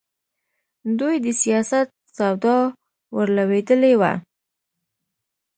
[0.99, 2.57] دوی د سیاست سودا
[3.17, 4.13] ورلوېدلې وه.